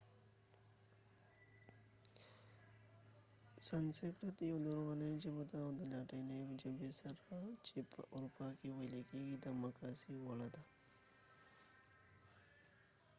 [3.67, 7.15] سانسکرت یوه لرغونې ژبه ده او د لاتیني ژبې سره
[7.65, 10.63] چې په اروپا کې ویل کیږي د مقایسې وړ ده